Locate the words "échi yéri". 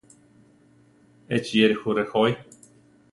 1.37-1.75